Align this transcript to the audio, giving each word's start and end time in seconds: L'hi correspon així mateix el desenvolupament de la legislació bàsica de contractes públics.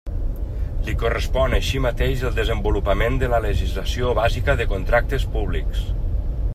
L'hi 0.85 0.93
correspon 1.01 1.53
així 1.57 1.81
mateix 1.87 2.23
el 2.29 2.33
desenvolupament 2.39 3.21
de 3.25 3.31
la 3.35 3.43
legislació 3.45 4.15
bàsica 4.23 4.57
de 4.63 4.67
contractes 4.75 5.29
públics. 5.37 5.89